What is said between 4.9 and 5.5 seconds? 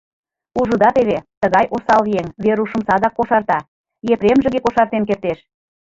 кертеш.